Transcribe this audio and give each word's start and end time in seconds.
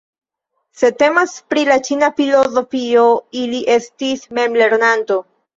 Se 0.79 0.87
temas 1.01 1.35
pri 1.53 1.65
la 1.69 1.77
ĉina 1.89 2.09
filozofio 2.21 3.05
li 3.53 3.63
estis 3.77 4.29
memlernanto. 4.41 5.21